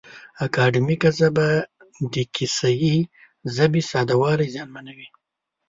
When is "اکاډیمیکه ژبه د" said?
0.45-2.15